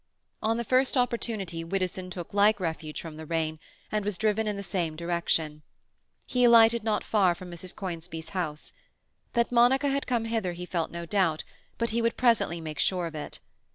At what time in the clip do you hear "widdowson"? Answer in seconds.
1.63-2.09